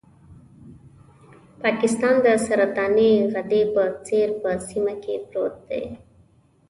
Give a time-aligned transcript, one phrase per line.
[1.61, 5.83] پاکستان د سرطاني غدې په څېر په سیمه کې پروت دی.